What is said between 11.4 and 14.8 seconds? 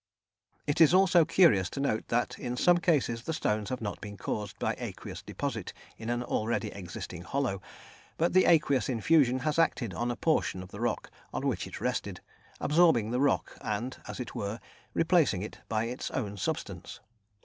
which it rested, absorbing the rock, and, as it were,